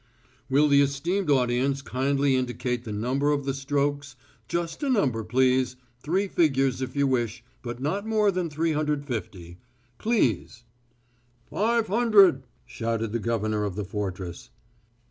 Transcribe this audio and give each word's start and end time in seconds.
"Will 0.49 0.67
the 0.67 0.81
esteemed 0.81 1.29
audience 1.29 1.83
kindly 1.83 2.35
indicate 2.35 2.85
the 2.85 2.91
number 2.91 3.31
of 3.31 3.45
the 3.45 3.53
strokes.... 3.53 4.15
Just 4.47 4.81
a 4.81 4.89
number, 4.89 5.23
please... 5.23 5.75
three 6.01 6.27
figures 6.27 6.81
if 6.81 6.95
you 6.95 7.05
wish, 7.05 7.43
but 7.61 7.79
not 7.79 8.07
more 8.07 8.31
than 8.31 8.49
350. 8.49 9.59
Please...." 9.99 10.63
"Five 11.45 11.85
hundred," 11.85 12.41
shouted 12.65 13.11
the 13.11 13.19
governor 13.19 13.63
of 13.63 13.75
the 13.75 13.85
fortress. 13.85 14.49